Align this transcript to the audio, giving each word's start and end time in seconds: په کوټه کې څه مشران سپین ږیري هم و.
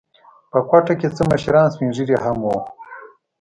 په 0.51 0.59
کوټه 0.69 0.93
کې 0.99 1.07
څه 1.15 1.21
مشران 1.31 1.67
سپین 1.73 1.89
ږیري 1.95 2.17
هم 2.23 2.37
و. 2.43 2.47